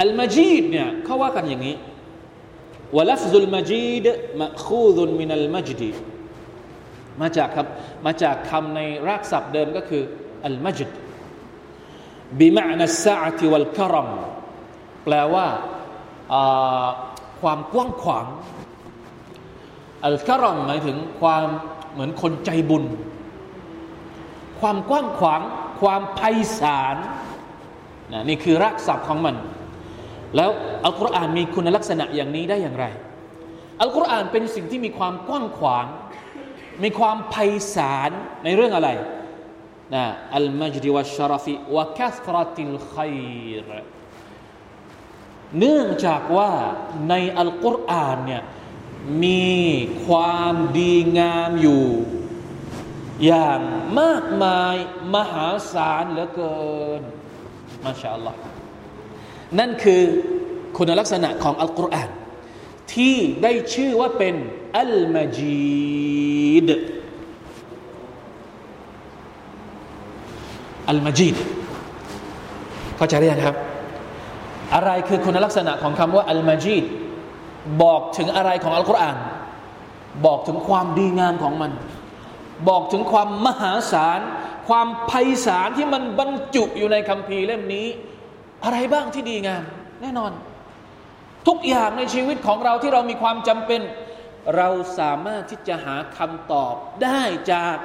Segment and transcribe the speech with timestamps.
[0.00, 1.76] อัลมาจีดเนี่ยเขาว่ากันอย่างนี้
[2.96, 4.06] วลัฟซุลมาจีด
[4.40, 5.90] มะคูซุนมินัลมัจดี
[7.20, 7.66] มาจากครับ
[8.06, 10.02] มาจากคำในรากศัพท์เดิมก็คือ
[10.46, 10.90] อัลมัจด
[12.38, 14.08] บิมานัสซาติวัลครัม
[15.04, 15.46] แปลว่า
[17.40, 18.26] ความกว้างขวาง
[20.06, 21.46] อัลกรอมหมายถึงความ
[21.92, 22.84] เหมือนคนใจบุญ
[24.60, 25.40] ความกว้างขวาง
[25.80, 26.20] ความไพ
[26.58, 26.96] ศาล
[28.12, 29.36] นนี่คือรักศัพท์ของมัน
[30.36, 30.50] แล้ว
[30.84, 32.86] อัลกุรอานมีคุณลักษณะอย่างนี้ได้อย่างไร
[33.82, 35.86] อัลกุรอานเป็นสิ่งที่มีความกว้างขวาง
[36.82, 37.34] มีความไพ
[37.74, 38.10] ศาล
[38.44, 38.88] ในเรื่องอะไร
[39.94, 40.04] นะ
[40.36, 43.18] อัลมัจดิวัชรฟิวะคัสรติลขัย
[43.66, 43.68] ร
[45.58, 46.52] เนื่องจากว่า
[47.08, 48.42] ในอัลกุรอานเนี่ย
[49.24, 49.50] มี
[50.06, 51.86] ความดีงามอยู่
[53.24, 53.60] อย่าง
[54.00, 54.74] มากมาย
[55.14, 56.60] มหาศาลเหลือเกิ
[57.00, 57.02] น
[57.84, 58.38] มาชาอัลลอฮ์
[59.58, 60.02] นั่นคือ
[60.76, 62.10] คุณลักษณะของอัลกุรอาน
[62.94, 64.34] ที่ได้ชื่อว่าเป็น
[64.78, 66.68] อัลมาจีด
[70.88, 71.36] อัลมาจีด
[72.96, 73.56] เข้าใจหรือยังครับ
[74.74, 76.84] อะไรคือคุณลักษณะของคำว่าอัลมาจีด
[77.82, 79.16] บอกถึงอะไรของอัลกุรอาน
[80.26, 81.72] บอกถึงความดีงามของมัน
[82.68, 84.20] บอกถึงความมหาศาล
[84.68, 85.12] ความไพ
[85.46, 87.86] ศาลที่มันบรรจุอยู่ในคัมภีร์เล่มนี้
[88.64, 89.62] อะไรบ้างที่ดีงาม
[90.02, 90.32] แน่นอน
[91.48, 93.80] ทุกอย่างในชีวิตของเราที่เรามีความจำเป็น
[94.56, 97.22] เราสามารถที่จะหาคำตอบได้
[97.52, 97.76] จาก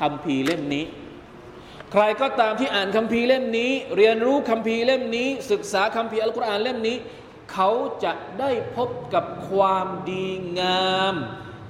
[0.00, 0.84] คัมภีร์เล่มนี้
[1.92, 6.96] ใครก็ตามที่อ่านคัมภีร์เล่มนี้ เรียนรู้คัมภีร์เล่มนี้ ศึกษาคัมภีร์อัลกุรอานเล่มนี้
[7.52, 7.70] เขา
[8.04, 10.26] จะได้พบกับความดี
[10.60, 11.14] งาม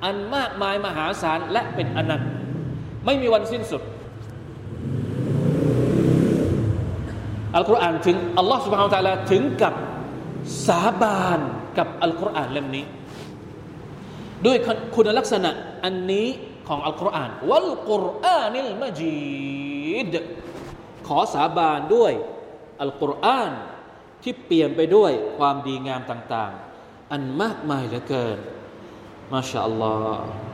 [0.05, 2.30] อันมากมายมหาศาลและเป็นอนันต์
[3.06, 3.83] ไม่มีวันสิ้นสุด
[7.56, 9.74] อัลกุรอานถึงอัลลอฮฺสุบฮานตะลาถึงกับ
[10.66, 11.41] สาบาน
[11.78, 12.84] กับอัลกุรอานเล่มนี้
[14.46, 14.56] ด้วย
[14.96, 15.50] คุณลักษณะ
[15.84, 16.28] อันนี้
[16.68, 20.14] ของอัลกุรอานวัลกุรอานิลมจีด
[21.06, 22.12] ขอสาบานด้วย
[22.83, 23.52] อัลกุรอาน
[24.23, 26.52] ที่เปลี่ยนไปด้วยความดีงามต่าง
[26.83, 28.39] ๆ อันมากมายเหลือเกิน
[29.33, 30.53] มาชาอัลลอฮ์